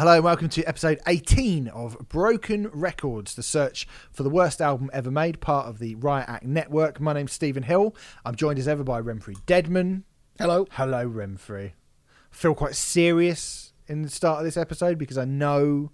[0.00, 4.88] Hello and welcome to episode 18 of Broken Records, the search for the worst album
[4.94, 7.02] ever made, part of the Riot Act network.
[7.02, 7.94] My name's Stephen Hill.
[8.24, 10.04] I'm joined as ever by Remfrey Deadman.
[10.38, 10.66] Hello.
[10.70, 11.72] Hello, Remfrey.
[11.72, 15.90] I feel quite serious in the start of this episode because I know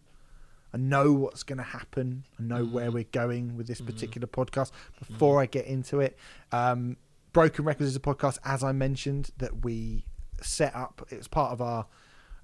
[0.73, 2.23] I know what's going to happen.
[2.39, 2.71] I know mm.
[2.71, 3.87] where we're going with this mm.
[3.87, 4.71] particular podcast.
[4.71, 5.09] Mm.
[5.09, 6.17] Before I get into it,
[6.53, 6.97] um,
[7.33, 10.05] Broken Records is a podcast, as I mentioned, that we
[10.41, 11.09] set up.
[11.11, 11.87] It's part of our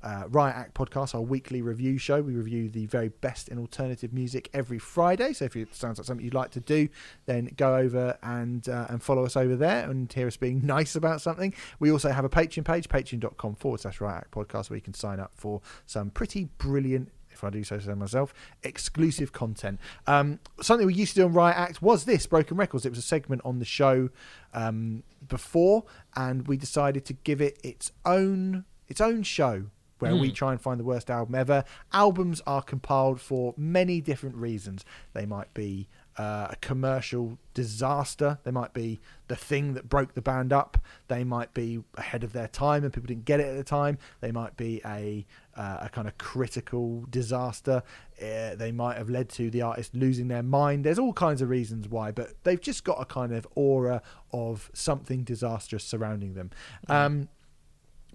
[0.03, 2.21] uh, Riot Act podcast, our weekly review show.
[2.23, 5.33] We review the very best in alternative music every Friday.
[5.33, 6.89] So if it sounds like something you'd like to do,
[7.27, 10.97] then go over and uh, and follow us over there and hear us being nice
[10.97, 11.55] about something.
[11.79, 14.95] We also have a Patreon page, patreon.com forward slash Riot Act podcast, where you can
[14.95, 19.81] sign up for some pretty brilliant if I do so myself, exclusive content.
[20.07, 22.85] Um, something we used to do on Riot Act was this Broken Records.
[22.85, 24.11] It was a segment on the show
[24.53, 29.65] um, before, and we decided to give it its own its own show
[30.03, 31.65] where we try and find the worst album ever.
[31.93, 34.85] Albums are compiled for many different reasons.
[35.13, 38.39] They might be uh, a commercial disaster.
[38.45, 40.77] They might be the thing that broke the band up.
[41.09, 43.97] They might be ahead of their time and people didn't get it at the time.
[44.21, 47.83] They might be a uh, a kind of critical disaster.
[48.21, 50.85] Uh, they might have led to the artist losing their mind.
[50.85, 54.71] There's all kinds of reasons why, but they've just got a kind of aura of
[54.73, 56.51] something disastrous surrounding them.
[56.89, 57.29] Um,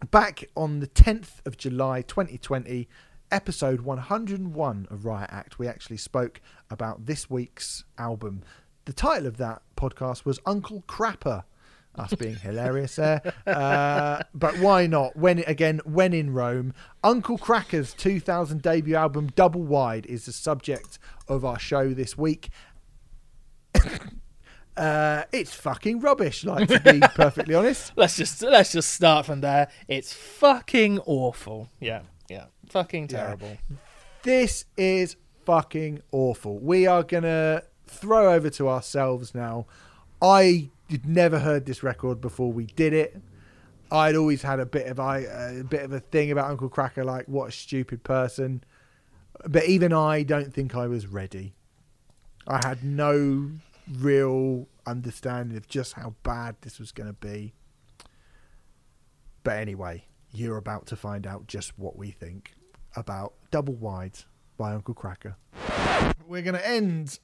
[0.06, 2.88] back on the 10th of July 2020,
[3.31, 8.44] episode 101 of Riot Act, we actually spoke about this week's album.
[8.86, 11.44] The title of that podcast was Uncle Crapper.
[11.96, 15.16] Us being hilarious there, uh, but why not?
[15.16, 21.00] When again, when in Rome, Uncle Kracker's 2000 debut album Double Wide is the subject
[21.28, 22.50] of our show this week.
[24.77, 27.91] Uh, it's fucking rubbish, like to be perfectly honest.
[27.95, 29.69] Let's just let's just start from there.
[29.88, 31.69] It's fucking awful.
[31.79, 33.17] Yeah, yeah, fucking Yeah.
[33.25, 33.57] terrible.
[34.23, 35.15] This is
[35.45, 36.59] fucking awful.
[36.59, 39.65] We are gonna throw over to ourselves now.
[40.21, 43.19] I had never heard this record before we did it.
[43.91, 47.05] I'd always had a bit of I a bit of a thing about Uncle Kracker,
[47.05, 48.63] like what a stupid person.
[49.47, 51.53] But even I don't think I was ready.
[52.47, 53.51] I had no
[53.92, 57.53] real understanding of just how bad this was going to be.
[59.44, 62.53] But anyway, you're about to find out just what we think
[62.96, 64.20] about Double Wide
[64.58, 65.36] by Uncle Kracker.
[66.28, 67.20] We're going to end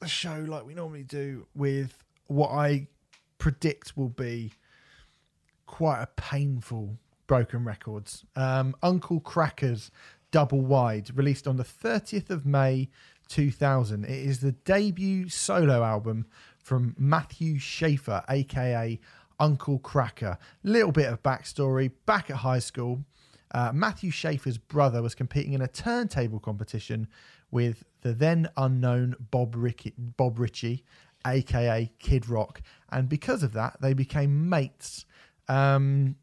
[0.00, 2.88] the show like we normally do with what I
[3.38, 4.52] predict will be
[5.66, 8.24] quite a painful broken records.
[8.36, 9.90] Um, Uncle Kracker's
[10.30, 12.90] Double Wide, released on the 30th of May
[13.28, 14.04] 2000.
[14.04, 16.26] It is the debut solo album
[16.58, 18.98] from Matthew Shafer, aka
[19.40, 20.36] Uncle Kracker.
[20.62, 23.04] Little bit of backstory back at high school.
[23.52, 27.08] Uh, Matthew Shafer's brother was competing in a turntable competition
[27.50, 30.84] with the then unknown Bob, Ricky, Bob Ritchie,
[31.26, 35.06] aka Kid Rock, and because of that, they became mates.
[35.48, 36.16] Um,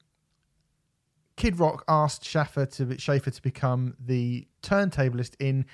[1.36, 5.66] Kid Rock asked Shafer to Shafer to become the turntablist in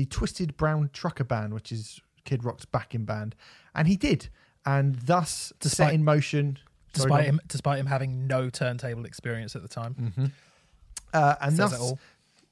[0.00, 3.36] the Twisted Brown Trucker Band, which is Kid Rock's backing band,
[3.74, 4.30] and he did,
[4.64, 6.58] and thus to set in motion.
[6.94, 7.24] Despite on.
[7.24, 10.32] him, despite him having no turntable experience at the time,
[11.12, 11.94] uh, and Says thus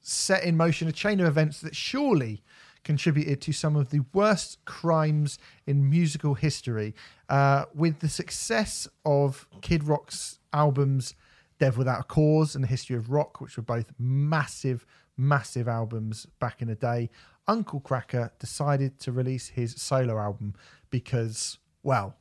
[0.01, 2.43] set in motion a chain of events that surely
[2.83, 6.93] contributed to some of the worst crimes in musical history.
[7.29, 11.15] Uh, with the success of Kid Rock's albums
[11.57, 14.85] Devil Without a Cause and The History of Rock, which were both massive,
[15.17, 17.09] massive albums back in the day,
[17.49, 20.53] Uncle Kracker decided to release his solo album
[20.91, 22.15] because, well,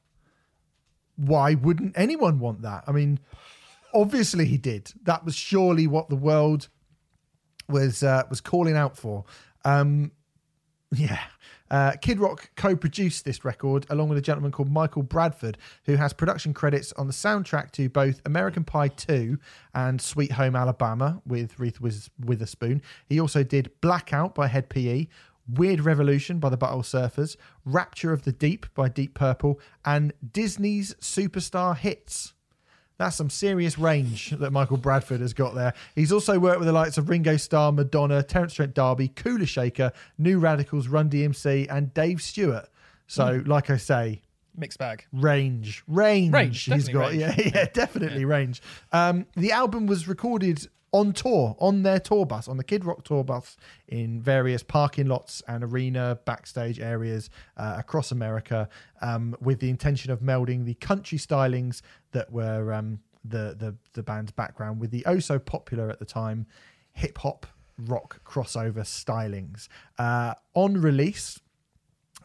[1.16, 2.84] why wouldn't anyone want that?
[2.86, 3.20] I mean,
[3.92, 4.92] obviously he did.
[5.02, 6.68] That was surely what the world
[7.68, 9.24] was uh, was calling out for.
[9.66, 10.12] Um,
[10.94, 11.20] yeah.
[11.70, 16.12] Uh, Kid Rock co-produced this record along with a gentleman called Michael Bradford, who has
[16.12, 19.38] production credits on the soundtrack to both American Pie 2
[19.74, 22.82] and Sweet Home Alabama with Reese Witherspoon.
[23.06, 25.06] He also did Blackout by Hed PE,
[25.48, 30.94] Weird Revolution by the Butthole Surfers, Rapture of the Deep by Deep Purple, and Disney's
[30.94, 32.34] Superstar Hits.
[32.98, 35.72] That's some serious range that Michael Bradford has got there.
[35.94, 39.92] He's also worked with the likes of Ringo Starr, Madonna, Terence Trent D'Arby, Kula Shaker,
[40.18, 42.68] New Radicals, Run DMC, and Dave Stewart.
[43.06, 44.22] So, like I say,
[44.56, 45.06] Mixed bag.
[45.12, 46.32] range, range.
[46.32, 47.20] Range, he's got, range.
[47.38, 48.60] yeah, yeah, definitely range.
[48.92, 53.04] Um, the album was recorded on tour on their tour bus, on the Kid Rock
[53.04, 53.56] tour bus,
[53.88, 58.68] in various parking lots and arena backstage areas uh, across America,
[59.02, 61.82] um, with the intention of melding the country stylings
[62.12, 66.04] that were um, the the the band's background with the oh so popular at the
[66.04, 66.46] time
[66.92, 67.46] hip hop
[67.78, 69.68] rock crossover stylings.
[69.98, 71.38] Uh, on release,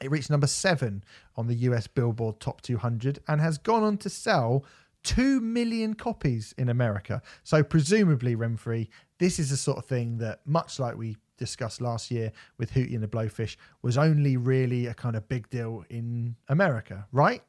[0.01, 1.03] it reached number seven
[1.35, 4.65] on the US Billboard Top 200 and has gone on to sell
[5.03, 7.21] 2 million copies in America.
[7.43, 8.89] So, presumably, Renfrey,
[9.19, 12.93] this is the sort of thing that, much like we discussed last year with Hootie
[12.93, 17.43] and the Blowfish, was only really a kind of big deal in America, right?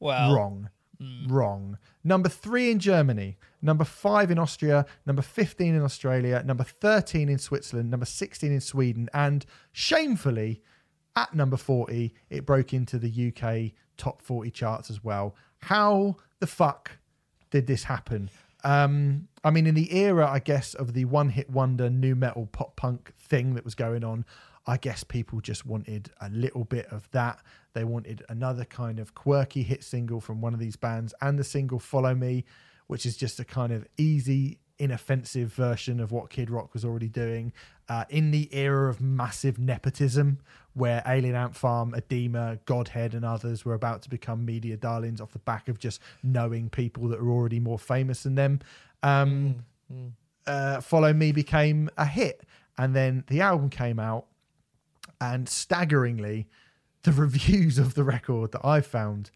[0.00, 0.70] Well, Wrong.
[1.00, 1.26] Hmm.
[1.28, 1.78] Wrong.
[2.02, 7.38] Number three in Germany, number five in Austria, number 15 in Australia, number 13 in
[7.38, 10.60] Switzerland, number 16 in Sweden, and shamefully,
[11.14, 15.34] at number 40, it broke into the UK top 40 charts as well.
[15.60, 16.92] How the fuck
[17.50, 18.30] did this happen?
[18.64, 22.46] Um, I mean, in the era, I guess, of the one hit wonder new metal
[22.50, 24.24] pop punk thing that was going on,
[24.66, 27.40] I guess people just wanted a little bit of that.
[27.72, 31.44] They wanted another kind of quirky hit single from one of these bands, and the
[31.44, 32.44] single Follow Me,
[32.86, 37.08] which is just a kind of easy, inoffensive version of what Kid Rock was already
[37.08, 37.52] doing
[37.88, 40.38] uh, in the era of massive nepotism,
[40.74, 45.32] where Alien Ant Farm, Adema, Godhead, and others were about to become media darlings off
[45.32, 48.60] the back of just knowing people that are already more famous than them.
[49.02, 49.64] Um,
[50.46, 52.42] uh, Follow Me became a hit,
[52.76, 54.26] and then the album came out,
[55.20, 56.46] and staggeringly,
[57.02, 59.30] the reviews of the record that I've found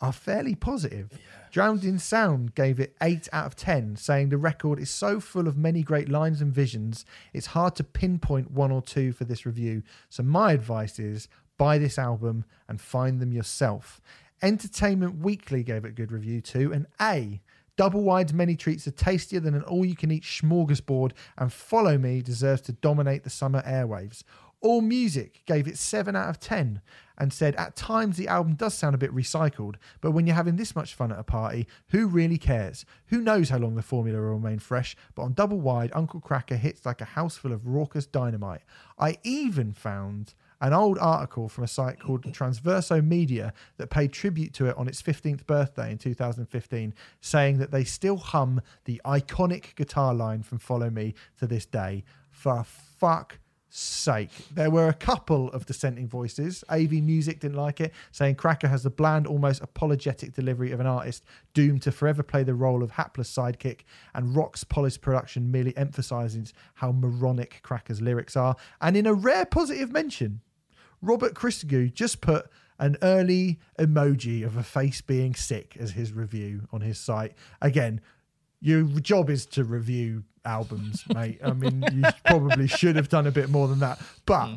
[0.00, 1.10] are fairly positive.
[1.50, 5.48] Drowned in Sound gave it 8 out of 10, saying the record is so full
[5.48, 9.46] of many great lines and visions, it's hard to pinpoint one or two for this
[9.46, 9.82] review.
[10.10, 14.00] So, my advice is buy this album and find them yourself.
[14.42, 17.40] Entertainment Weekly gave it a good review too, and A.
[17.76, 21.98] Double Wide's many treats are tastier than an all you can eat smorgasbord, and Follow
[21.98, 24.22] Me deserves to dominate the summer airwaves.
[24.60, 26.80] All Music gave it 7 out of 10
[27.18, 30.56] and said at times the album does sound a bit recycled, but when you're having
[30.56, 32.84] this much fun at a party, who really cares?
[33.06, 34.96] Who knows how long the formula will remain fresh?
[35.14, 38.62] But on Double Wide, Uncle Kracker hits like a house full of raucous dynamite.
[38.98, 44.54] I even found an old article from a site called Transverso Media that paid tribute
[44.54, 49.74] to it on its 15th birthday in 2015, saying that they still hum the iconic
[49.74, 52.04] guitar line from Follow Me to this day.
[52.30, 53.38] For fuck
[53.68, 54.30] sake.
[54.54, 56.64] There were a couple of dissenting voices.
[56.68, 60.86] AV Music didn't like it, saying Kracker has the bland, almost apologetic delivery of an
[60.86, 61.24] artist
[61.54, 63.80] doomed to forever play the role of hapless sidekick,
[64.14, 68.56] and Rock's polished production merely emphasizes how moronic Kracker's lyrics are.
[68.80, 70.40] And in a rare positive mention,
[71.02, 72.46] Robert Christgau just put
[72.78, 77.32] an early emoji of a face being sick as his review on his site.
[77.60, 78.00] Again,
[78.60, 81.40] your job is to review albums, mate.
[81.44, 84.00] I mean, you probably should have done a bit more than that.
[84.24, 84.48] But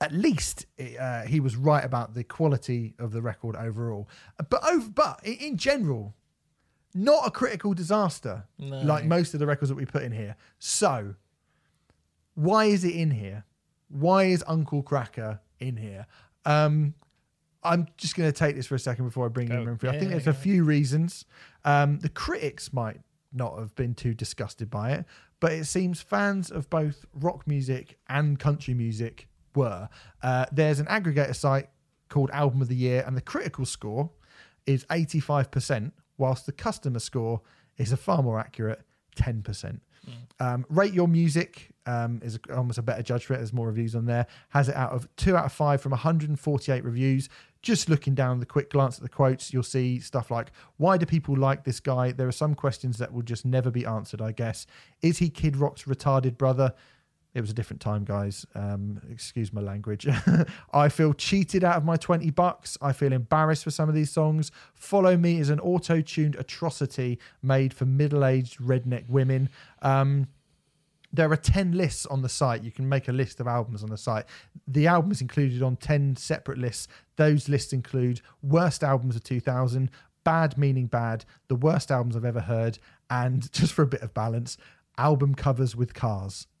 [0.00, 0.66] at least
[1.00, 4.08] uh, he was right about the quality of the record overall.
[4.48, 6.14] But over, but in general,
[6.94, 8.44] not a critical disaster
[8.84, 10.36] like most of the records that we put in here.
[10.58, 11.14] So,
[12.34, 13.44] why is it in here?
[13.88, 16.06] Why is Uncle Kracker in here?
[16.44, 16.94] Um,
[17.64, 19.64] I'm just going to take this for a second before I bring in Go.
[19.64, 19.88] Renfrew.
[19.88, 21.24] I think Yeah, there's yeah, a few reasons.
[21.64, 23.00] Um, the critics might
[23.32, 25.04] not have been too disgusted by it,
[25.40, 29.88] but it seems fans of both rock music and country music were.
[30.22, 31.68] Uh, there's an aggregator site
[32.08, 34.10] called Album of the Year, and the critical score
[34.66, 37.40] is 85%, whilst the customer score
[37.76, 38.82] is a far more accurate
[39.16, 39.80] 10%.
[40.40, 43.38] Um, Rate Your Music um, is a, almost a better judge for it.
[43.38, 44.26] There's more reviews on there.
[44.50, 47.28] Has it out of two out of five from 148 reviews.
[47.62, 51.06] Just looking down the quick glance at the quotes, you'll see stuff like, Why do
[51.06, 52.12] people like this guy?
[52.12, 54.66] There are some questions that will just never be answered, I guess.
[55.00, 56.74] Is he Kid Rock's retarded brother?
[57.34, 58.46] It was a different time, guys.
[58.54, 60.06] Um, excuse my language.
[60.72, 62.78] I feel cheated out of my 20 bucks.
[62.80, 64.52] I feel embarrassed for some of these songs.
[64.74, 69.48] Follow Me is an auto tuned atrocity made for middle aged redneck women.
[69.82, 70.28] Um,
[71.12, 72.62] there are 10 lists on the site.
[72.62, 74.26] You can make a list of albums on the site.
[74.66, 76.88] The album is included on 10 separate lists.
[77.16, 79.90] Those lists include worst albums of 2000,
[80.24, 82.78] bad meaning bad, the worst albums I've ever heard,
[83.10, 84.56] and just for a bit of balance,
[84.98, 86.46] album covers with cars.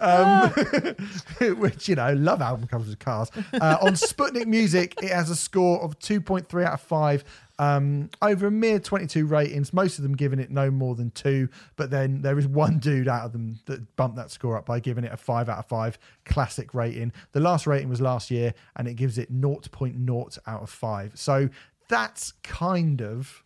[0.00, 0.50] um,
[1.58, 3.30] which you know, love album covers with cars.
[3.52, 7.24] Uh, on Sputnik Music, it has a score of 2.3 out of 5
[7.58, 9.72] um, over a mere 22 ratings.
[9.72, 13.08] Most of them giving it no more than two, but then there is one dude
[13.08, 15.66] out of them that bumped that score up by giving it a 5 out of
[15.66, 17.12] 5 classic rating.
[17.32, 21.12] The last rating was last year, and it gives it 0.0 out of 5.
[21.14, 21.48] So
[21.88, 23.43] that's kind of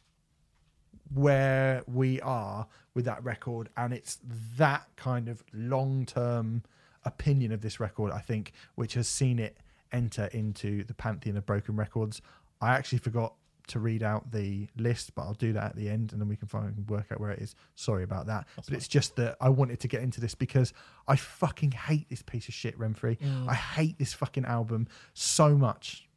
[1.14, 4.18] where we are with that record and it's
[4.56, 6.62] that kind of long-term
[7.04, 9.56] opinion of this record i think which has seen it
[9.92, 12.20] enter into the pantheon of broken records.
[12.60, 13.34] I actually forgot
[13.68, 16.36] to read out the list but i'll do that at the end and then we
[16.36, 17.54] can find work out where it is.
[17.74, 18.46] Sorry about that.
[18.56, 20.72] But it's just that i wanted to get into this because
[21.06, 23.18] i fucking hate this piece of shit renfrey.
[23.46, 26.08] I hate this fucking album so much.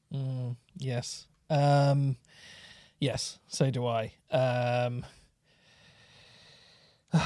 [0.78, 1.28] Yes.
[1.50, 2.16] Um,
[3.02, 4.14] yes, so do I.
[4.32, 5.04] Um,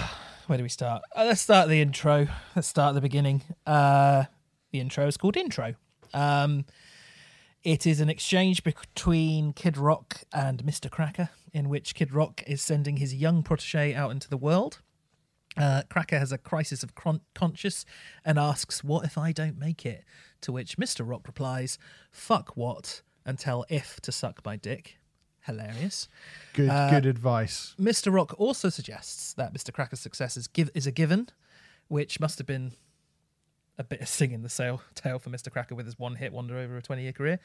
[0.47, 1.03] where do we start?
[1.15, 2.27] Uh, let's start the intro.
[2.55, 3.43] Let's start at the beginning.
[3.67, 4.23] Uh,
[4.71, 5.75] the intro is called Intro.
[6.13, 6.65] Um,
[7.63, 10.89] it is an exchange between Kid Rock and Mr.
[10.89, 14.81] Kracker, in which Kid Rock is sending his young protege out into the world.
[15.57, 16.93] Uh, Kracker has a crisis of
[17.33, 17.85] conscience
[18.23, 20.03] and asks, What if I don't make it?
[20.41, 21.07] To which Mr.
[21.07, 21.77] Rock replies,
[22.11, 23.01] Fuck what?
[23.25, 24.97] And tell if to suck my dick.
[25.45, 26.07] Hilarious.
[26.53, 28.11] good good advice Mr.
[28.13, 29.71] Rock also suggests that Mr.
[29.71, 31.29] Kracker's success is, give- is a given,
[31.87, 32.71] which must have been
[33.77, 35.49] a bit of singing the sail tale for Mr.
[35.49, 37.39] Kracker with his one hit wonder over a 20 year career.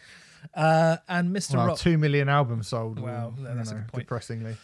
[0.54, 1.56] Uh, and Mr.
[1.56, 1.78] Wow, Rock.
[1.78, 2.98] two million albums sold.
[3.00, 4.02] Wow, you that's a know, good point.
[4.04, 4.56] Depressingly.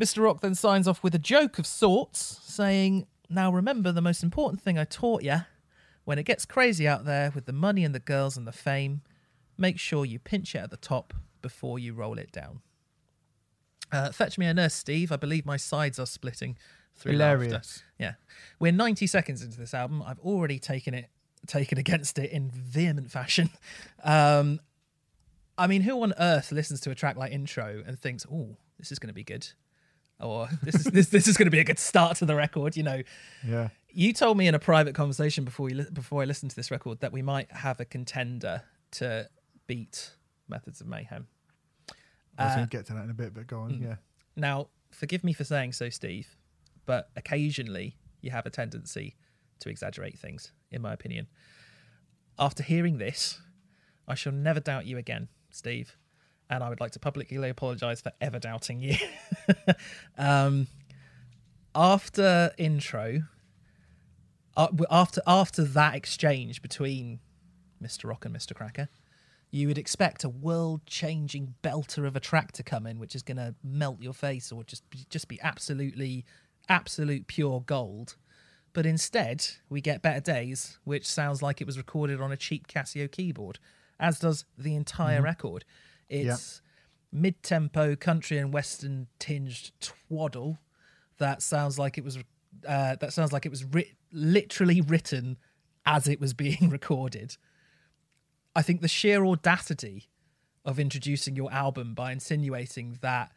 [0.00, 0.22] Mr.
[0.22, 4.62] Rock then signs off with a joke of sorts, saying, Now remember the most important
[4.62, 5.42] thing I taught you.
[6.04, 9.02] When it gets crazy out there with the money and the girls and the fame,
[9.58, 12.60] make sure you pinch it at the top before you roll it down.
[13.92, 15.10] Uh, fetch me a nurse, Steve.
[15.12, 16.56] I believe my sides are splitting
[16.94, 17.44] through laughter.
[17.44, 17.82] Hilarious.
[17.98, 18.14] Yeah,
[18.58, 20.02] we're 90 seconds into this album.
[20.02, 21.08] I've already taken it,
[21.46, 23.50] taken against it in vehement fashion.
[24.02, 24.60] Um,
[25.58, 28.90] I mean, who on earth listens to a track like Intro and thinks, "Oh, this
[28.90, 29.46] is going to be good,"
[30.18, 32.76] or "This is this this is going to be a good start to the record"?
[32.78, 33.02] You know,
[33.46, 33.68] Yeah.
[33.92, 36.70] you told me in a private conversation before we li- before I listened to this
[36.70, 39.28] record that we might have a contender to
[39.66, 40.12] beat
[40.48, 41.26] Methods of Mayhem.
[42.38, 43.80] I was Uh, going to get to that in a bit, but go on.
[43.82, 43.96] Yeah.
[44.36, 46.36] Now, forgive me for saying so, Steve,
[46.86, 49.16] but occasionally you have a tendency
[49.60, 51.26] to exaggerate things, in my opinion.
[52.38, 53.40] After hearing this,
[54.08, 55.96] I shall never doubt you again, Steve,
[56.48, 58.96] and I would like to publicly apologize for ever doubting you.
[60.18, 60.66] um,
[61.74, 63.22] after intro,
[64.56, 67.20] uh, after after that exchange between
[67.82, 68.08] Mr.
[68.08, 68.52] Rock and Mr.
[68.52, 68.88] Kracker,
[69.50, 73.36] you would expect a world-changing belter of a track to come in, which is going
[73.36, 76.24] to melt your face or just be, just be absolutely,
[76.68, 78.16] absolute pure gold.
[78.72, 82.68] But instead, we get Better Days, which sounds like it was recorded on a cheap
[82.68, 83.58] Casio keyboard,
[83.98, 85.64] as does the entire record.
[86.08, 86.62] It's
[87.12, 90.58] mid-tempo country and western tinged twaddle
[91.18, 92.18] that sounds like it was
[92.66, 95.38] uh, that sounds like it was writ- literally written
[95.86, 97.36] as it was being recorded.
[98.54, 100.08] I think the sheer audacity
[100.64, 103.32] of introducing your album by insinuating that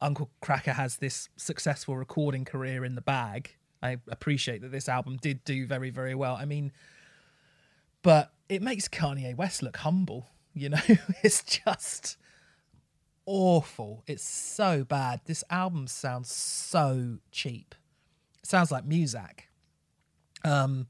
[0.00, 3.56] Uncle Kracker has this successful recording career in the bag.
[3.82, 6.36] I appreciate that this album did do very, very well.
[6.36, 6.72] I mean,
[8.02, 10.28] but it makes Kanye West look humble.
[10.54, 10.80] You know,
[11.22, 12.16] it's just
[13.26, 14.02] awful.
[14.06, 15.20] It's so bad.
[15.26, 17.74] This album sounds so cheap.
[18.42, 19.40] It sounds like Muzak.
[20.44, 20.86] Um,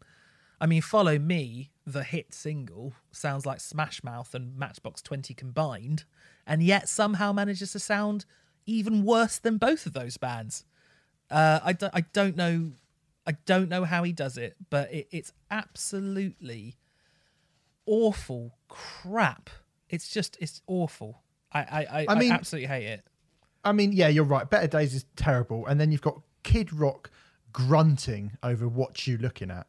[0.60, 6.04] I mean, Follow Me, the hit single, sounds like Smash Mouth and Matchbox 20 combined,
[6.46, 8.24] and yet somehow manages to sound
[8.66, 10.64] even worse than both of those bands.
[11.30, 12.72] Uh, I, don't, I don't know.
[13.26, 16.76] I don't know how he does it, but it, it's absolutely
[17.86, 19.50] awful crap.
[19.88, 21.22] It's just it's awful.
[21.52, 23.04] I I, I, I mean- absolutely hate it.
[23.64, 24.48] I mean, yeah, you're right.
[24.48, 25.66] Better Days is terrible.
[25.66, 27.10] And then you've got Kid Rock
[27.52, 29.66] grunting over what you're looking at,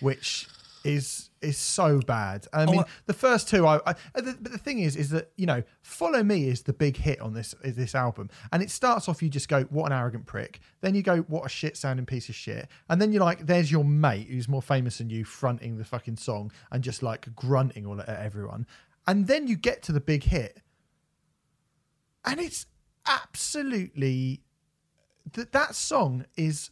[0.00, 0.48] which
[0.84, 2.46] is is so bad.
[2.52, 4.96] I oh, mean, I- the first two, I, I uh, the, but the thing is,
[4.96, 8.30] is that you know, Follow Me is the big hit on this is this album,
[8.52, 10.60] and it starts off you just go, what an arrogant prick.
[10.80, 13.70] Then you go, what a shit sounding piece of shit, and then you're like, there's
[13.70, 17.86] your mate who's more famous than you fronting the fucking song and just like grunting
[17.86, 18.66] all at everyone,
[19.06, 20.60] and then you get to the big hit,
[22.24, 22.66] and it's
[23.06, 24.42] absolutely
[25.32, 26.70] that that song is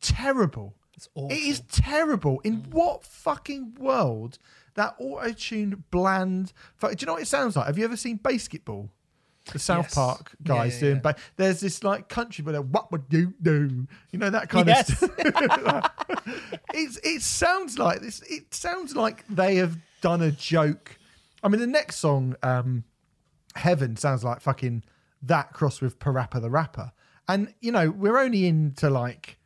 [0.00, 0.74] terrible.
[0.96, 1.30] It's awful.
[1.30, 2.40] It is terrible.
[2.44, 4.38] In what fucking world
[4.74, 6.52] that auto-tuned bland?
[6.80, 7.66] Do you know what it sounds like?
[7.66, 8.90] Have you ever seen Basketball?
[9.52, 9.94] the South Yes.
[9.94, 10.94] Park guys yeah, doing.
[10.96, 11.00] yeah.
[11.02, 13.86] But there's this like country, but what would you do?
[14.10, 14.90] You know that kind Yes.
[14.90, 15.92] of stuff.
[16.74, 18.20] it's it sounds like this.
[18.28, 20.98] It sounds like they have done a joke.
[21.44, 22.82] I mean, the next song, um,
[23.54, 24.82] Heaven, sounds like fucking
[25.22, 26.90] that crossed with Parappa the Rapper.
[27.28, 29.38] And you know, we're only into like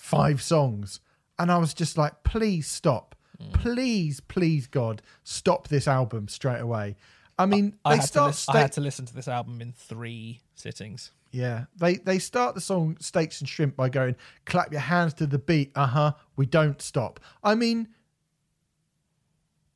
[0.00, 1.00] five songs,
[1.38, 3.52] and I was just like, please stop, Mm.
[3.54, 6.96] please, please, God, stop this album straight away.
[7.38, 8.26] I mean, I they to start.
[8.32, 11.12] lis- I had to listen to this album in three sittings.
[11.32, 15.26] yeah, they they start the song "Steaks and Shrimp" by going, "Clap your hands to
[15.26, 16.12] the beat." Uh huh.
[16.36, 17.18] We don't stop.
[17.42, 17.88] I mean,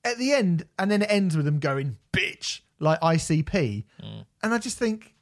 [0.05, 3.85] at the end, and then it ends with them going, "Bitch," like ICP,
[4.43, 5.15] and I just think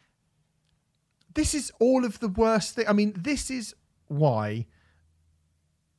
[1.34, 2.86] this is all of the worst thing.
[2.88, 3.74] I mean, this is
[4.08, 4.66] why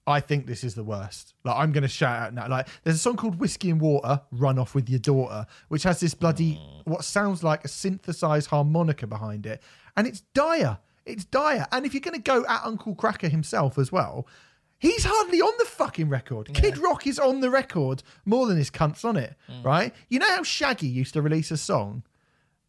[0.05, 1.33] I think this is the worst.
[1.45, 2.47] Like, I'm going to shout out now.
[2.49, 5.99] Like, there's a song called Whiskey and Water, Run Off With Your Daughter, which has
[5.99, 6.81] this bloody, mm.
[6.85, 9.61] what sounds like a synthesized harmonica behind it.
[9.95, 10.77] And it's dire.
[11.05, 11.67] It's dire.
[11.71, 14.27] And if you're going to go at Uncle Kracker himself as well,
[14.77, 16.53] he's hardly on the fucking record.
[16.53, 19.63] Kid Rock is on the record more than his cunt's on it, mm.
[19.63, 19.93] right?
[20.09, 22.03] You know how Shaggy used to release a song?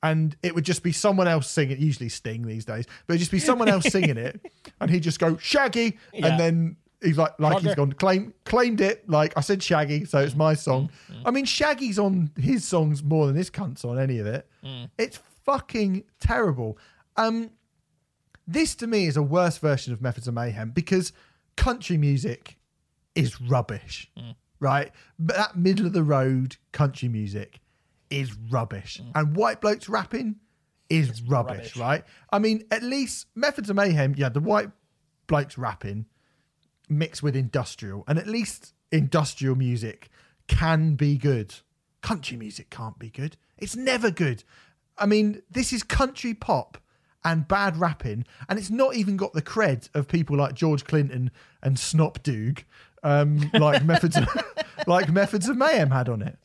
[0.04, 1.80] and it would just be someone else singing.
[1.80, 4.38] Usually Sting these days, but it'd just be someone else singing it,
[4.78, 6.26] and he'd just go Shaggy, Yeah.
[6.26, 9.08] and then he's like, like he's gone claim claimed it.
[9.08, 10.88] Like I said, Shaggy, so it's my song.
[11.10, 11.22] Mm, mm, mm.
[11.26, 14.48] I mean, Shaggy's on his songs more than this cunt's on any of it.
[14.98, 16.78] It's fucking terrible.
[17.16, 17.50] Um,
[18.46, 21.12] this to me is a worse version of Methods of Mayhem because
[21.56, 22.58] country music
[23.14, 24.10] is rubbish,
[24.60, 24.90] right?
[25.18, 27.60] But that middle of the road country music
[28.10, 30.36] is rubbish, and white blokes rapping
[30.90, 31.76] is rubbish, rubbish.
[31.76, 32.04] right?
[32.30, 34.70] I mean, at least Methods of Mayhem, yeah, the white
[35.26, 36.06] blokes rapping
[36.88, 40.08] mixed with industrial, and at least industrial music
[40.46, 41.54] can be good.
[42.02, 43.36] Country music can't be good.
[43.58, 44.44] It's never good.
[44.98, 46.78] I mean, this is country pop
[47.24, 51.30] and bad rapping, and it's not even got the cred of people like George Clinton
[51.62, 52.64] and Snop Doog,
[53.02, 54.28] um, like methods, of,
[54.86, 56.38] like methods of mayhem had on it.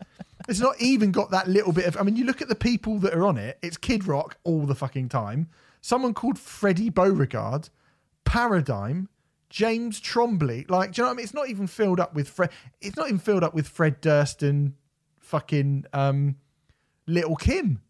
[0.47, 1.97] It's not even got that little bit of.
[1.97, 3.59] I mean, you look at the people that are on it.
[3.61, 5.49] It's Kid Rock all the fucking time.
[5.81, 7.69] Someone called Freddie Beauregard,
[8.25, 9.09] Paradigm,
[9.49, 10.69] James Trombley.
[10.69, 11.23] Like, do you know what I mean?
[11.23, 12.51] It's not even filled up with Fred.
[12.81, 14.73] It's not even filled up with Fred Durst and
[15.19, 16.35] fucking um,
[17.07, 17.81] Little Kim.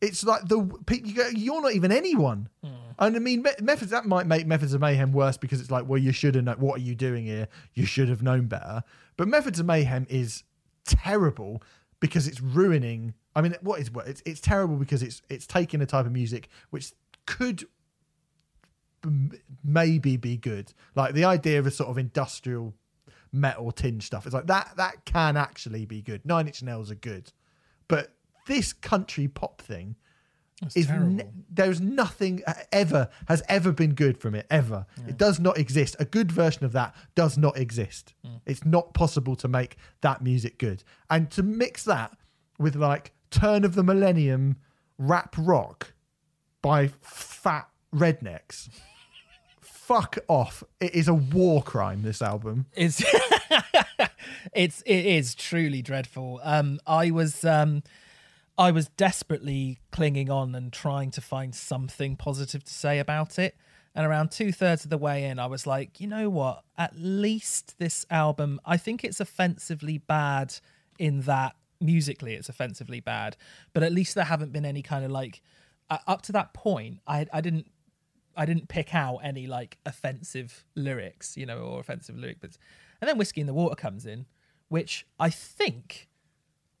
[0.00, 0.58] It's like the
[0.90, 2.48] you go, you're not even anyone.
[2.98, 5.98] And I mean, methods that might make methods of mayhem worse because it's like, well,
[5.98, 6.56] you should have known.
[6.56, 7.48] What are you doing here?
[7.74, 8.82] You should have known better.
[9.16, 10.44] But methods of mayhem is
[10.86, 11.62] terrible
[12.00, 13.14] because it's ruining.
[13.34, 14.06] I mean, what is what?
[14.06, 16.92] It's it's terrible because it's it's taking a type of music which
[17.26, 17.66] could
[19.64, 20.72] maybe be good.
[20.94, 22.74] Like the idea of a sort of industrial
[23.32, 24.26] metal tinge stuff.
[24.26, 26.24] It's like that that can actually be good.
[26.24, 27.32] Nine Inch Nails are good,
[27.88, 28.14] but
[28.46, 29.96] this country pop thing
[30.74, 31.06] is terrible.
[31.08, 34.86] ne- there's nothing uh, ever has ever been good from it ever.
[35.06, 35.96] It does not exist.
[35.98, 38.14] A good version of that does not exist.
[38.26, 38.40] Mm.
[38.46, 40.82] It's not possible to make that music good.
[41.10, 42.16] And to mix that
[42.58, 44.56] with like turn of the millennium
[44.98, 45.92] rap rock
[46.62, 48.70] by fat rednecks.
[49.86, 50.64] Fuck off.
[50.80, 52.66] It is a war crime this album.
[52.74, 53.04] It's
[54.52, 56.40] it's it is truly dreadful.
[56.42, 57.84] Um, I was um,
[58.58, 63.56] I was desperately clinging on and trying to find something positive to say about it.
[63.94, 66.64] And around two thirds of the way in, I was like, you know what?
[66.76, 70.56] At least this album, I think it's offensively bad
[70.98, 73.36] in that musically it's offensively bad,
[73.72, 75.42] but at least there haven't been any kind of like
[75.90, 76.98] uh, up to that point.
[77.06, 77.68] I I didn't
[78.36, 82.58] I didn't pick out any like offensive lyrics, you know, or offensive lyric bits.
[83.00, 84.26] And then Whiskey in the Water comes in,
[84.68, 86.08] which I think,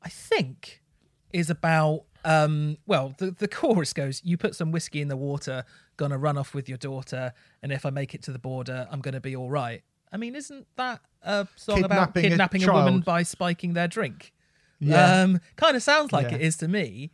[0.02, 0.82] I think
[1.32, 5.64] is about, um, well, the, the chorus goes, You put some whiskey in the water,
[5.96, 9.00] gonna run off with your daughter, and if I make it to the border, I'm
[9.00, 9.82] gonna be all right.
[10.12, 14.32] I mean, isn't that a song about Kidnapping a a, woman by spiking their drink?
[14.78, 15.22] Yeah.
[15.22, 16.36] Um, kind of sounds like Yeah.
[16.36, 17.10] it is to me.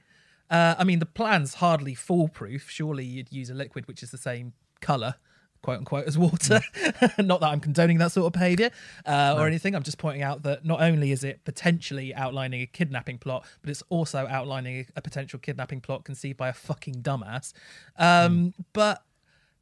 [0.52, 2.68] Uh, I mean, the plan's hardly foolproof.
[2.68, 5.14] Surely you'd use a liquid which is the same color,
[5.62, 6.60] quote unquote, as water.
[7.18, 8.70] not that I'm condoning that sort of behavior
[9.06, 9.74] uh, or anything.
[9.74, 13.70] I'm just pointing out that not only is it potentially outlining a kidnapping plot, but
[13.70, 17.54] it's also outlining a, potential kidnapping plot conceived by a fucking dumbass.
[17.98, 19.02] Um, But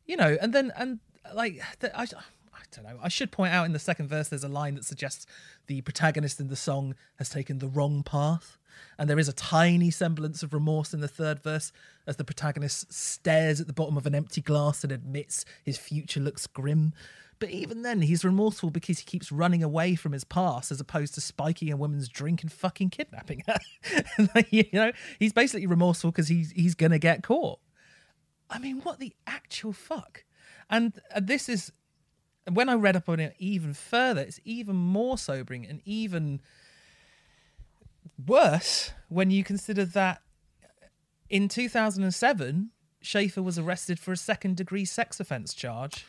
[0.07, 0.98] you know, and then and
[1.33, 2.98] like the, I, I don't know.
[3.00, 5.24] I should point out in the second verse, there's a line that suggests
[5.68, 8.59] the protagonist in the song has taken the wrong path,
[8.99, 11.73] and there is a tiny semblance of remorse in the third verse
[12.07, 16.21] as the protagonist stares at the bottom of an empty glass and admits his future
[16.21, 16.93] looks grim.
[17.38, 21.14] But even then, he's remorseful because he keeps running away from his past as opposed
[21.14, 23.59] to spiking a woman's drink and fucking kidnapping her.
[24.51, 27.61] You know, he's basically remorseful because he's he's gonna get caught.
[28.51, 30.25] I mean, what the actual fuck?
[30.69, 31.73] And this is
[32.51, 36.40] when I read up on it even further, it's even more sobering and even
[38.27, 40.23] worse when you consider that
[41.29, 42.70] in 2007,
[43.01, 46.05] Shafer was arrested for a second degree sex offense charge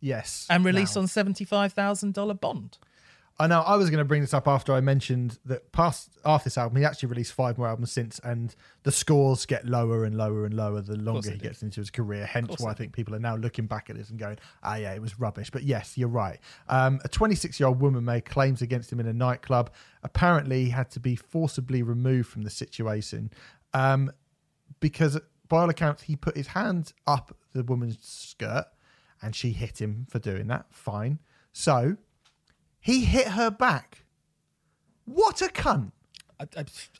[0.00, 0.46] Yes.
[0.50, 2.78] and released Now- on $75,000 bond.
[3.42, 6.44] I know I was going to bring this up after I mentioned that past after
[6.44, 10.16] this album, he actually released five more albums since, and the scores get lower and
[10.16, 12.24] lower and lower the longer he gets into his career.
[12.24, 14.94] Hence why I think people are now looking back at this and going, "Ah, yeah,
[14.94, 16.38] it was rubbish." But yes, you're right.
[16.68, 19.72] Um, a 26 year old woman made claims against him in a nightclub.
[20.04, 23.32] Apparently, he had to be forcibly removed from the situation
[23.74, 24.12] um,
[24.78, 28.66] because, by all accounts, he put his hand up the woman's skirt,
[29.20, 30.66] and she hit him for doing that.
[30.70, 31.18] Fine.
[31.52, 31.96] So
[32.82, 34.04] he hit her back.
[35.06, 35.92] What a cunt!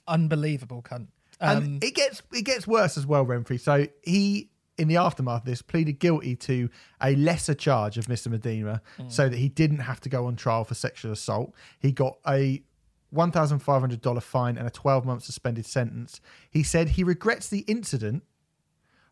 [0.09, 1.09] Unbelievable cunt.
[1.41, 3.59] Um, And it gets it gets worse as well, Renfrey.
[3.61, 6.71] So he, in the aftermath of this, pleaded guilty to
[7.03, 10.75] a lesser charge of misdemeanor, so that he didn't have to go on trial for
[10.75, 11.53] sexual assault.
[11.79, 12.63] He got a
[13.11, 16.21] one thousand five hundred dollar fine and a twelve month suspended sentence.
[16.51, 18.23] He said he regrets the incident,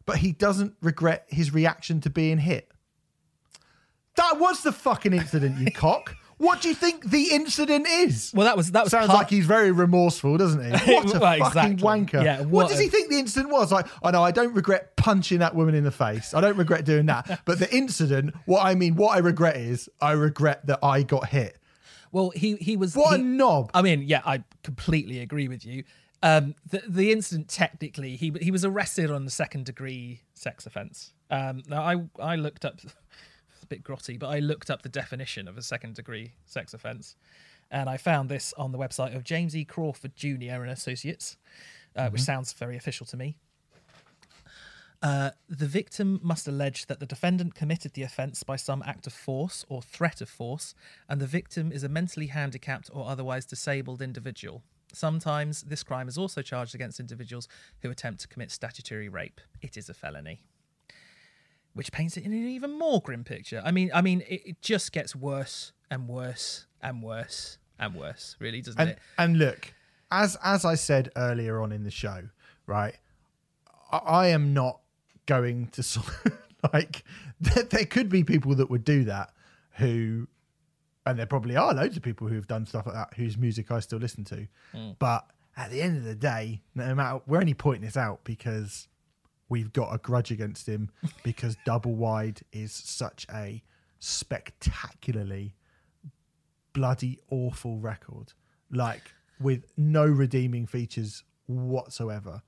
[0.07, 2.71] but he doesn't regret his reaction to being hit.
[4.17, 6.15] That was the fucking incident, you cock.
[6.41, 8.33] What do you think the incident is?
[8.35, 10.71] well, that was that was Sounds part- like he's very remorseful, doesn't he?
[10.95, 11.77] What a Well, fucking exactly.
[11.87, 12.25] wanker.
[12.25, 13.71] Yeah, what, what does a- he think the incident was?
[13.71, 16.33] Like, I know I don't regret punching that woman in the face.
[16.33, 17.43] I don't regret doing that.
[17.45, 21.29] But the incident, what I mean, what I regret is I regret that I got
[21.29, 21.59] hit.
[22.11, 22.97] Well, he he was.
[22.97, 23.71] What he- a knob.
[23.75, 25.85] I mean, yeah, I completely agree with you.
[26.23, 31.13] Um, the the incident technically, he he was arrested on a second degree sex offence.
[31.31, 31.97] Um, now I
[32.33, 32.81] I looked up,
[33.71, 37.17] bit grotty, but I looked up the definition of a second degree sex offence,
[37.71, 39.65] and I found this on the website of James E.
[39.65, 40.61] Crawford Jr.
[40.63, 41.39] and Associates,
[41.97, 43.37] uh, which sounds very official to me.
[45.03, 49.15] Uh, the victim must allege that the defendant committed the offence by some act of
[49.15, 50.75] force or threat of force,
[51.09, 54.63] and the victim is a mentally handicapped or otherwise disabled individual.
[54.93, 57.49] Sometimes this crime is also charged against individuals
[57.81, 59.41] who attempt to commit statutory rape.
[59.63, 60.43] It is a felony,
[61.75, 63.63] which paints it in an even more grim picture.
[63.65, 68.37] I mean, I mean, it, it just gets worse and worse and worse and worse,
[68.39, 68.99] really, doesn't And it?
[69.19, 69.73] and look,
[70.11, 72.23] as as I said earlier on in the show,
[72.67, 72.95] right?
[73.93, 74.81] I, I am not
[75.27, 76.39] going to sort of,
[76.73, 77.05] like
[77.41, 79.31] there, there could be people that would do that
[79.79, 80.27] who
[81.07, 83.81] and there probably are loads of people who've done stuff like that whose music I
[83.81, 84.47] still listen to.
[84.73, 84.91] Hmm.
[84.99, 85.25] But
[85.57, 88.89] at the end of the day, no matter we're only pointing this out because
[89.51, 90.89] we've got a grudge against him
[91.23, 93.63] because Double Wide is such a
[93.99, 95.55] spectacularly
[96.73, 98.33] bloody awful record.
[98.71, 102.41] Like with no redeeming features whatsoever.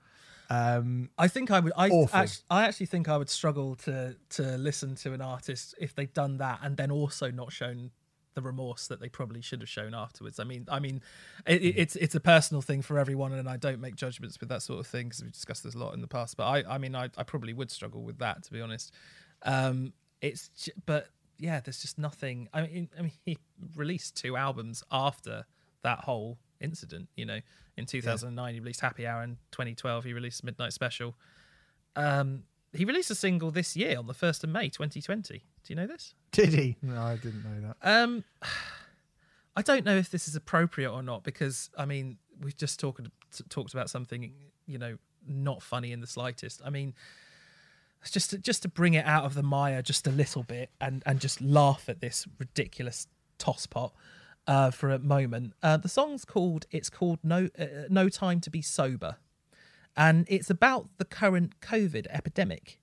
[0.49, 1.73] Um I think I would.
[1.77, 5.95] I actually, I actually think I would struggle to to listen to an artist if
[5.95, 7.91] they'd done that and then also not shown
[8.35, 10.41] the remorse that they probably should have shown afterwards.
[10.41, 11.03] I mean, I mean,
[11.47, 14.49] it, it- it's it's a personal thing for everyone, and I don't make judgments with
[14.49, 16.37] that sort of thing because we've discussed this a lot in the past.
[16.37, 18.93] But I, I mean, I, I probably would struggle with that to be honest.
[19.43, 22.49] Um, it's j- but yeah, there's just nothing.
[22.55, 23.39] I mean, I mean, he
[23.77, 25.45] released two albums after
[25.83, 27.09] that whole incident.
[27.17, 27.41] You know,
[27.77, 31.17] in 2009 he released Happy Hour, in 2012 he released Midnight Special.
[31.97, 35.39] Um, he released a single this year on the first of May 2020.
[35.39, 36.15] Do you know this?
[36.33, 36.77] did he?
[36.83, 37.77] No, I didn't know that.
[37.83, 38.25] Um,
[39.57, 43.07] I don't know if this is appropriate or not because I mean we've just talked
[43.51, 44.33] talked about something
[44.67, 44.97] you know
[45.29, 46.63] not funny in the slightest.
[46.65, 46.95] I mean,
[48.11, 51.03] just to, just to bring it out of the mire just a little bit and
[51.07, 53.07] and just laugh at this ridiculous
[53.39, 53.93] tosspot
[54.47, 55.53] uh, for a moment.
[55.63, 59.17] Uh, the song's called it's called no uh, no time to be sober,
[59.97, 62.79] and it's about the current COVID epidemic.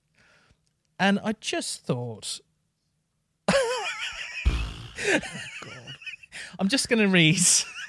[0.99, 2.39] And I just thought
[6.59, 7.39] I'm just going to read.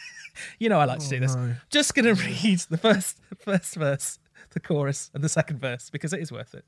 [0.58, 1.36] you know, I like to do this.
[1.70, 4.18] Just going to read the first first verse,
[4.50, 6.64] the chorus, and the second verse because it is worth it.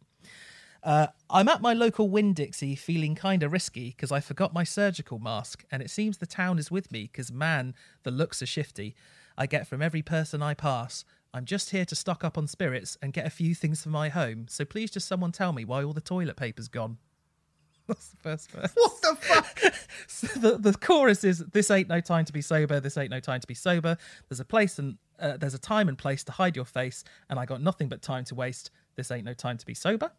[0.83, 5.21] Uh, I'm at my local Winn Dixie feeling kinda risky because I forgot my surgical
[5.21, 8.97] mask, and it seems the town is with me because man, the looks are shifty.
[9.38, 11.05] I get from every person I pass.
[11.35, 14.09] I'm just here to stock up on spirits and get a few things for my
[14.11, 16.99] home, so please just someone tell me why all the toilet paper's gone.
[17.88, 18.73] That's the first verse.
[18.75, 19.75] What the fuck?
[20.09, 23.21] So the, the chorus is this ain't no time to be sober this ain't no
[23.21, 23.97] time to be sober
[24.29, 27.38] there's a place and uh, there's a time and place to hide your face and
[27.38, 30.11] i got nothing but time to waste this ain't no time to be sober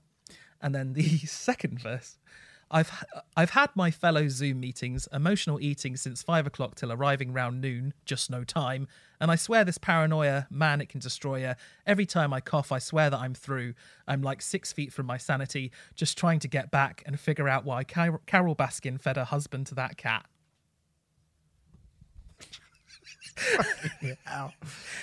[0.62, 2.18] and then the second verse
[2.74, 3.06] I've
[3.38, 7.94] I've had my fellow Zoom meetings, emotional eating since five o'clock till arriving round noon,
[8.04, 8.88] just no time.
[9.22, 11.56] And I swear this paranoia, manic and destroyer.
[11.86, 13.76] Every time I cough, I swear that I'm through.
[14.08, 17.64] I'm like six feet from my sanity, just trying to get back and figure out
[17.64, 20.26] why Car- Carole Baskin fed her husband to that cat.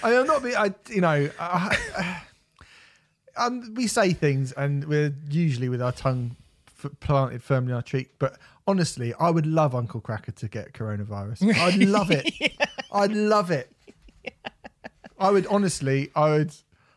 [0.02, 0.42] I I'm not.
[0.42, 2.22] be- I you know, I,
[3.37, 6.37] um, we say things and we're usually with our tongue
[6.85, 8.11] f- planted firmly in our cheek.
[8.19, 11.55] But honestly, I would love Uncle Kracker to get coronavirus.
[11.57, 12.53] I'd love it.
[12.93, 13.73] I'd love it.
[15.19, 16.11] I would honestly.
[16.14, 16.55] I would.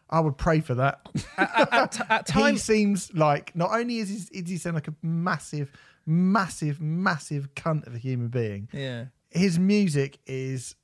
[0.09, 1.01] I would pray for that.
[1.37, 4.93] At, at he times, seems like not only is he, is he sound like a
[5.01, 5.71] massive,
[6.05, 8.69] massive, massive cunt of a human being.
[8.71, 10.75] yeah, His music is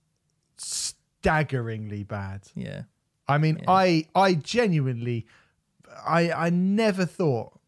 [0.57, 2.41] staggeringly bad.
[2.55, 2.83] yeah.
[3.27, 5.27] I mean, I I genuinely,
[6.03, 7.58] I I never thought,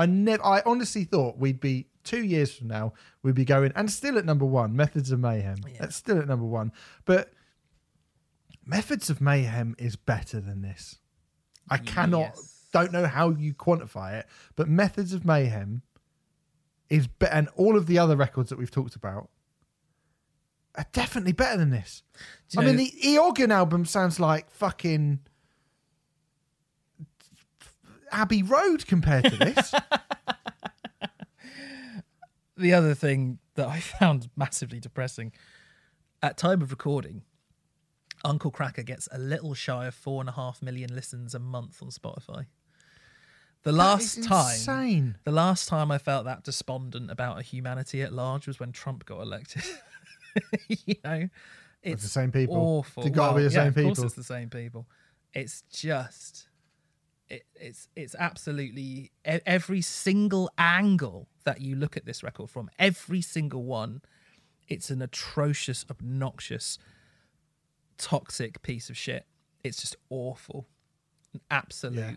[0.00, 3.90] I never, I honestly thought we'd be two years from now we'd be going and
[3.90, 4.74] still at number one.
[4.74, 5.58] Methods of Mayhem.
[5.78, 6.72] That's still at number one,
[7.04, 7.32] but
[8.64, 10.98] Methods of Mayhem is better than this.
[11.68, 12.66] I cannot, Yes.
[12.72, 15.82] don't know how you quantify it, but Methods of Mayhem
[16.88, 19.28] is better, and all of the other records that we've talked about
[20.76, 22.02] are definitely better than this.
[22.56, 22.92] I you mean, know- the
[23.44, 25.20] Eoghan album sounds like fucking
[28.12, 29.74] Abbey Road compared to this.
[32.56, 35.32] the other thing that I found massively depressing
[36.22, 37.22] at time of recording,
[38.24, 41.82] Uncle Kracker gets a little shy of four and a half million listens a month
[41.82, 42.46] on Spotify.
[43.62, 45.18] The last time, insane.
[45.24, 49.04] the last time I felt that despondent about a humanity at large was when Trump
[49.04, 49.64] got elected.
[50.68, 51.28] you know,
[51.82, 52.56] it's the same people.
[52.56, 53.04] Awful.
[53.04, 54.04] It's gotta be the yeah, same Of course, people.
[54.04, 54.86] it's the same people.
[55.34, 56.48] It's just,
[57.30, 63.22] it, it's it's absolutely every single angle that you look at this record from, every
[63.22, 64.02] single one,
[64.68, 66.78] it's an atrocious, obnoxious,
[67.96, 69.24] toxic piece of shit.
[69.62, 70.66] It's just awful,
[71.32, 71.98] An absolute.
[71.98, 72.14] Yeah.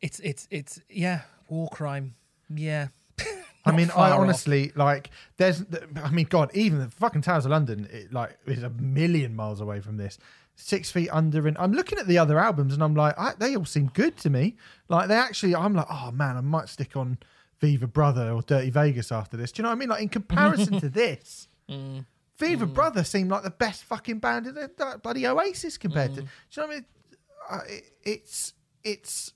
[0.00, 2.14] It's it's it's yeah, war crime.
[2.54, 2.88] Yeah.
[3.66, 4.20] I mean, I off.
[4.20, 5.10] honestly like.
[5.38, 5.64] There's,
[6.02, 9.60] I mean, God, even the fucking Towers of London, it, like, is a million miles
[9.60, 10.18] away from this.
[10.56, 13.56] Six feet under, and I'm looking at the other albums, and I'm like, I, they
[13.56, 14.56] all seem good to me.
[14.88, 17.18] Like, they actually, I'm like, oh man, I might stick on
[17.60, 19.50] Viva Brother or Dirty Vegas after this.
[19.50, 19.88] Do you know what I mean?
[19.88, 22.04] Like, in comparison to this, Mm.
[22.36, 26.14] Viva Brother seemed like the best fucking band in the bloody Oasis compared Mm.
[26.16, 26.20] to.
[26.22, 26.84] Do you know what I mean?
[27.50, 29.32] Uh, it, it's it's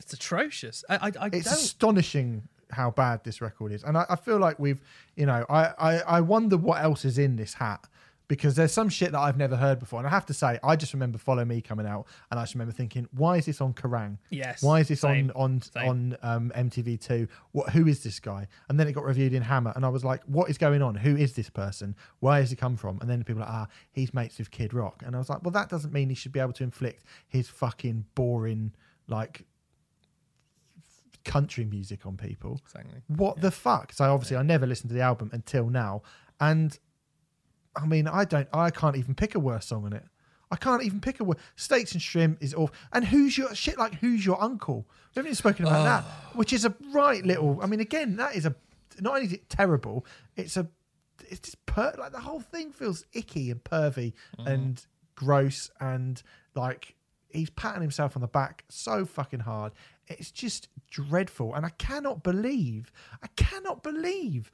[0.00, 0.84] It's atrocious.
[0.88, 4.38] I I, I it's don't astonishing how bad this record is, and I, I feel
[4.38, 4.80] like we've,
[5.16, 7.86] you know, I, I I wonder what else is in this hat
[8.28, 10.76] because there's some shit that I've never heard before, and I have to say, I
[10.76, 13.72] just remember Follow Me coming out, and I just remember thinking, why is this on
[13.72, 14.18] Kerrang?
[14.30, 15.88] Yes, Why is this same, on on same.
[15.88, 17.26] on um, MTV Two?
[17.52, 17.70] What?
[17.70, 18.46] Who is this guy?
[18.68, 20.94] And then it got reviewed in Hammer, and I was like, what is going on?
[20.94, 21.96] Who is this person?
[22.20, 22.98] Where has he come from?
[23.00, 25.42] And then people are like, ah, he's mates with Kid Rock, and I was like,
[25.42, 28.74] well, that doesn't mean he should be able to inflict his fucking boring
[29.08, 29.46] like
[31.24, 32.60] country music on people.
[32.64, 33.00] exactly.
[33.08, 33.92] What the fuck?
[33.92, 36.02] So obviously, I never listened to the album until now,
[36.40, 36.78] and
[37.76, 40.04] I mean, I don't, I can't even pick a worse song on it.
[40.50, 41.38] I can't even pick a word.
[41.56, 42.70] Steaks and shrimp is off.
[42.92, 43.78] And who's your shit?
[43.78, 44.86] Like who's your uncle?
[44.88, 47.60] We haven't even spoken about that, which is a right little.
[47.62, 48.54] I mean, again, that is a.
[49.00, 50.66] Not only is it terrible, it's a.
[51.28, 54.46] It's just per like the whole thing feels icky and pervy mm-hmm.
[54.46, 56.22] and gross and
[56.54, 56.94] like
[57.28, 59.72] he's patting himself on the back so fucking hard.
[60.06, 62.90] It's just dreadful, and I cannot believe,
[63.22, 64.50] I cannot believe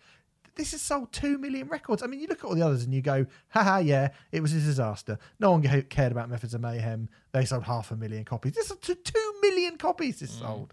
[0.57, 2.03] this has sold two million records.
[2.03, 4.53] I mean, you look at all the others and you go, haha, yeah, it was
[4.53, 5.19] a disaster.
[5.41, 7.09] No one cared about Methods of Mayhem.
[7.33, 8.53] They sold half a million copies.
[8.53, 10.73] This is two, two million copies this sold.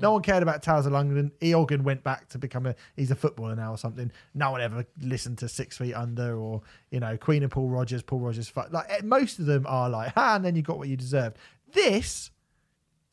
[0.00, 1.32] No one cared about Towers of London.
[1.40, 4.12] Eoghan went back to become a he's a footballer now or something.
[4.34, 6.60] No one ever listened to Six Feet Under or
[6.90, 8.02] you know Queen of Paul Rodgers.
[8.02, 10.88] Paul Rodgers, like eh, most of them are like, ha, and then you got what
[10.88, 11.38] you deserved.
[11.72, 12.30] This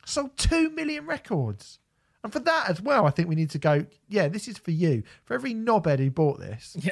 [0.06, 1.80] sold two million records.
[2.24, 4.72] And for that as well, I think we need to go, yeah, this is for
[4.72, 5.04] you.
[5.24, 6.78] For every knobhead who bought this,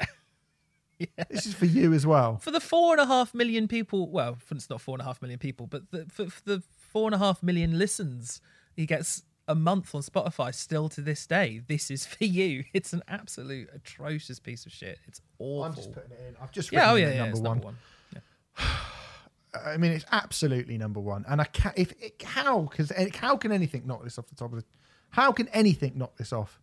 [0.97, 1.05] Yeah.
[1.29, 2.37] this is for you as well.
[2.37, 5.21] For the four and a half million people, well, it's not four and a half
[5.21, 8.41] million people, but the, for, for the four and a half million listens
[8.73, 12.63] he gets a month on Spotify still to this day, this is for you.
[12.73, 14.99] It's an absolute atrocious piece of shit.
[15.07, 15.63] It's awful.
[15.63, 16.35] I'm just putting it in.
[16.41, 17.51] I've just yeah, oh yeah, it yeah, number it's one.
[17.57, 17.77] number one.
[18.13, 18.65] Yeah.
[19.65, 21.25] I mean, it's absolutely number one.
[21.27, 21.77] And I can't.
[21.77, 24.65] if it, how because eh, how can anything knock this off the top of the?
[25.12, 26.60] How can anything knock this off?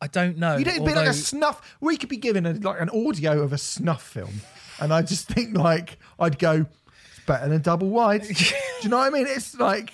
[0.00, 0.56] I don't know.
[0.56, 1.76] You don't be like a snuff.
[1.80, 4.40] We could be given a, like an audio of a snuff film,
[4.80, 6.66] and I just think like I'd go,
[7.10, 8.22] it's better than double wide.
[8.26, 8.34] Do
[8.82, 9.26] you know what I mean?
[9.26, 9.92] It's like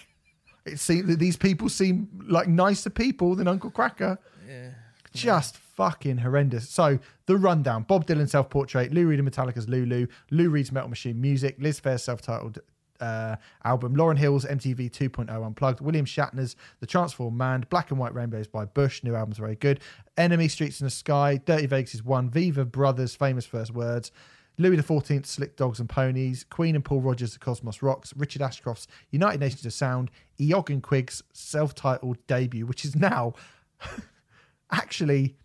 [0.64, 4.18] it seems that these people seem like nicer people than Uncle Kracker.
[4.48, 4.70] Yeah.
[5.14, 6.68] Just fucking horrendous.
[6.68, 11.20] So the rundown: Bob Dylan self-portrait, Lou Reed and Metallica's Lulu, Lou Reed's Metal Machine
[11.20, 12.58] music, Liz Phair's self-titled
[13.02, 18.14] uh, album, Lauren Hill's MTV 2.0 Unplugged, William Shatner's The Transform Man, Black and White
[18.14, 19.80] Rainbows by Bush, new album's very good,
[20.16, 24.12] Enemy Streets in the Sky, Dirty Vegas' is One, Viva Brothers, Famous First Words,
[24.56, 28.86] Louis XIV, Slick Dogs and Ponies, Queen and Paul Rogers, The Cosmos Rocks, Richard Ashcroft's
[29.10, 33.34] United Nations of Sound, Eoghan Quigg's self-titled debut, which is now
[34.70, 35.36] actually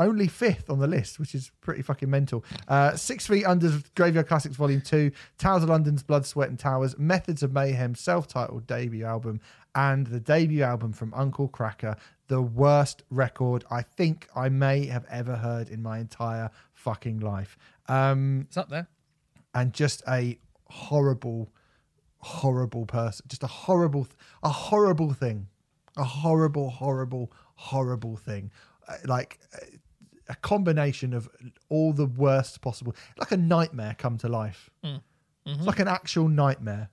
[0.00, 2.44] only fifth on the list, which is pretty fucking mental.
[2.66, 6.98] Uh, Six Feet Under's Graveyard Classics Volume 2, Towers of London's Blood, Sweat and Towers,
[6.98, 9.40] Methods of Mayhem self-titled debut album,
[9.74, 15.04] and the debut album from Uncle Kracker, the worst record I think I may have
[15.08, 17.56] ever heard in my entire fucking life.
[17.88, 18.88] Um, It's up there.
[19.54, 21.52] and just a horrible,
[22.18, 23.26] horrible person.
[23.28, 24.06] Just a horrible,
[24.42, 25.48] a horrible thing,
[25.96, 28.50] a horrible, horrible, horrible thing.
[28.88, 29.58] Uh, Like uh,
[30.30, 31.28] a combination of
[31.68, 34.70] all the worst possible, like a nightmare come to life.
[35.58, 36.88] It's like an actual nightmare.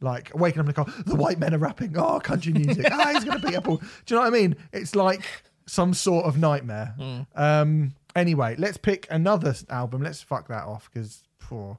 [0.00, 3.10] Like waking up in the car, the white men are rapping, oh, country music, ah,
[3.14, 3.76] he's going to beat up all.
[3.76, 4.56] Do you know what I mean?
[4.72, 5.22] It's like
[5.66, 6.94] some sort of nightmare.
[7.36, 10.02] Um, anyway, let's pick another album.
[10.02, 11.78] Let's fuck that off because, poor,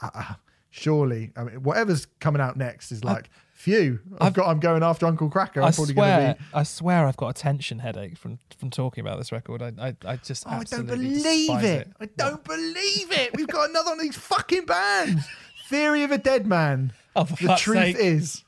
[0.00, 0.34] uh, uh,
[0.70, 3.28] surely, I mean, whatever's coming out next is like,
[3.62, 5.58] phew, I've, I've- got, I'm going after Uncle Kracker.
[5.58, 6.44] I'm I probably swear, be.
[6.52, 9.62] I swear, I've got a tension headache from from talking about this record.
[9.62, 11.88] I I, I just Oh, I don't believe despise it.
[12.00, 13.36] I don't believe it.
[13.36, 15.24] We've got another one of these fucking bands.
[15.68, 16.92] Theory of a Dead Man.
[17.14, 17.96] Oh, the truth sake.
[17.98, 18.42] is.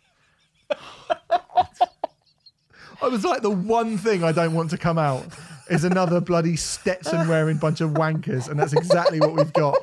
[3.02, 5.26] I was like, the one thing I don't want to come out
[5.68, 9.76] is another bloody Stetson wearing bunch of wankers, and that's exactly what we've got.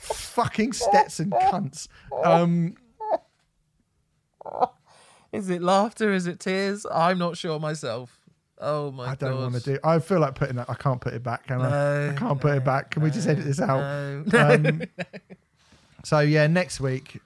[0.00, 1.88] Fucking Stetson cunts.
[2.24, 2.74] Um,
[5.32, 6.12] Is it laughter?
[6.12, 6.86] Is it tears?
[6.92, 8.18] I'm not sure myself.
[8.58, 9.52] Oh my I don't god!
[9.52, 9.78] want to do.
[9.84, 10.70] I feel like putting that.
[10.70, 11.46] I can't put it back.
[11.46, 11.68] Can I?
[11.68, 12.90] No, I can't put it back.
[12.90, 14.26] Can we just edit this out?
[14.32, 14.50] No.
[14.54, 14.82] Um,
[16.04, 17.20] so yeah, next week,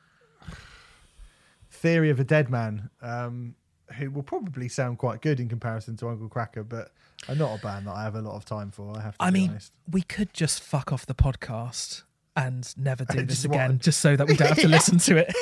[1.71, 3.55] Theory of a Dead Man, um,
[3.97, 6.91] who will probably sound quite good in comparison to Uncle Kracker, but
[7.29, 8.97] are not a band that I have a lot of time for.
[8.97, 9.73] I have to I be mean, honest.
[9.89, 12.03] we could just fuck off the podcast
[12.35, 15.35] and never do this again, just so that we don't have to listen to it.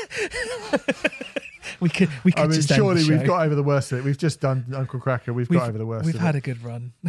[1.80, 2.08] We could.
[2.24, 4.04] We could I mean, just end the surely we've got over the worst of it.
[4.04, 5.28] We've just done Uncle Kracker.
[5.34, 6.06] We've, We've, got over the worst.
[6.06, 6.38] we've of had it.
[6.38, 6.92] a good run.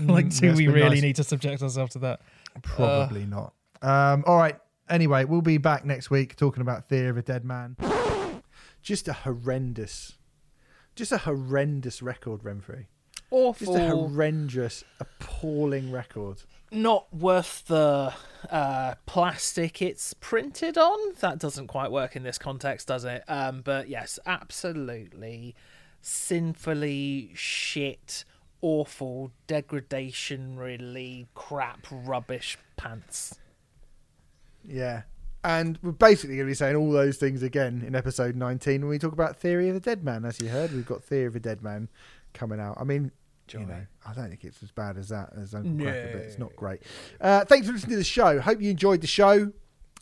[0.00, 1.02] like, do it's we really nice.
[1.02, 2.20] need to subject ourselves to that?
[2.62, 3.52] Probably not.
[3.82, 4.58] Um, all right.
[4.88, 7.76] Anyway, we'll be back next week talking about Theory of a Dead Man.
[8.82, 10.14] Just a horrendous,
[10.94, 12.44] just a horrendous record,
[13.34, 13.58] Renfrey.
[13.58, 16.42] Just a horrendous, appalling record.
[16.70, 18.12] not worth the
[18.50, 21.14] uh, plastic it's printed on.
[21.20, 23.24] That doesn't quite work in this context, does it?
[23.28, 25.54] Um, but yes, absolutely
[26.04, 28.24] sinfully shit,
[28.60, 33.38] awful, degradation, really crap, rubbish pants.
[34.62, 35.02] Yeah.
[35.42, 38.90] And we're basically going to be saying all those things again in episode 19 when
[38.90, 40.24] we talk about Theory of the Dead Man.
[40.24, 41.88] As you heard, we've got Theory of the Dead Man
[42.34, 42.76] coming out.
[42.78, 43.10] I mean,
[43.52, 46.38] you know, I don't think it's as bad as that as Uncle Kracker, but it's
[46.38, 46.82] not great.
[47.20, 48.40] Uh, thanks for listening to the show.
[48.40, 49.52] Hope you enjoyed the show.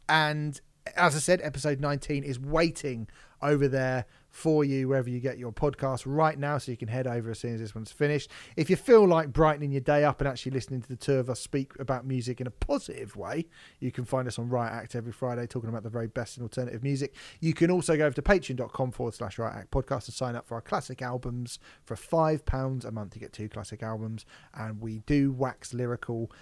[0.09, 0.61] And
[0.97, 3.09] as I said, episode 19 is waiting
[3.41, 7.07] over there for you wherever you get your podcast right now so you can head
[7.07, 8.31] over as soon as this one's finished.
[8.57, 11.31] If you feel like brightening your day up and actually listening to the two of
[11.31, 13.47] us speak about music in a positive way
[13.79, 16.43] you can find us on Riot Act every Friday talking about the very best in
[16.43, 17.15] alternative music.
[17.41, 20.47] You can also go over to patreon.com forward slash Riot Act podcast and sign up
[20.47, 23.13] for our classic albums for five pounds a month.
[23.13, 26.33] To get two classic albums and we do wax lyrical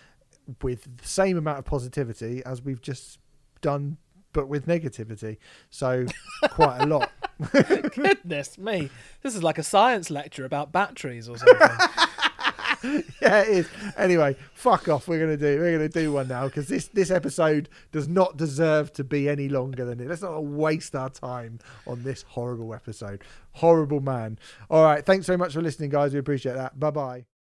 [0.63, 3.19] with the same amount of positivity as we've just
[3.61, 3.97] done
[4.33, 5.37] but with negativity
[5.71, 6.07] so
[6.51, 7.11] quite a lot
[7.95, 8.91] Goodness me,
[9.23, 11.69] this is like a science lecture about batteries or something.
[13.23, 13.69] yeah, it is.
[13.97, 15.09] Anyway, fuck off.
[15.09, 15.59] We're gonna do.
[15.59, 19.49] We're gonna do one now because this this episode does not deserve to be any
[19.49, 20.09] longer than it.
[20.09, 23.23] Let's not waste our time on this horrible episode.
[23.53, 24.39] Horrible man.
[24.69, 25.05] All right.
[25.05, 26.13] Thanks so much for listening, guys.
[26.13, 26.79] We appreciate that.
[26.79, 27.31] Bye bye.